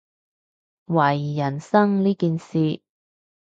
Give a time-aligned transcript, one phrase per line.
[0.87, 2.81] 懷疑人生呢件事